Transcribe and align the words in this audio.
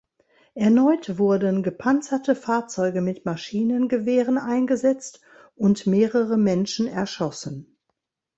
Erneut 0.55 1.19
wurden 1.19 1.61
gepanzerte 1.61 2.33
Fahrzeuge 2.35 3.01
mit 3.01 3.23
Maschinengewehren 3.25 4.39
eingesetzt 4.39 5.21
und 5.55 5.85
mehrere 5.85 6.37
Menschen 6.39 6.87
erschossen. 6.87 7.77